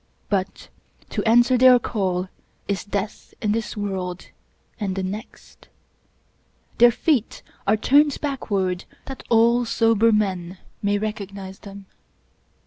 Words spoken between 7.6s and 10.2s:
are turned backward that all sober